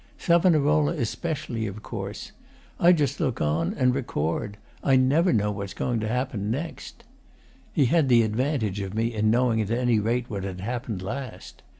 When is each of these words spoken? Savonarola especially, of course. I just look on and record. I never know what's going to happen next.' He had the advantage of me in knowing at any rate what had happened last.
Savonarola 0.17 0.93
especially, 0.93 1.67
of 1.67 1.83
course. 1.83 2.31
I 2.79 2.91
just 2.91 3.19
look 3.19 3.39
on 3.39 3.75
and 3.75 3.93
record. 3.93 4.57
I 4.83 4.95
never 4.95 5.31
know 5.31 5.51
what's 5.51 5.75
going 5.75 5.99
to 5.99 6.07
happen 6.07 6.49
next.' 6.49 7.03
He 7.71 7.85
had 7.85 8.09
the 8.09 8.23
advantage 8.23 8.79
of 8.79 8.95
me 8.95 9.13
in 9.13 9.29
knowing 9.29 9.61
at 9.61 9.69
any 9.69 9.99
rate 9.99 10.27
what 10.27 10.43
had 10.43 10.59
happened 10.59 11.03
last. 11.03 11.61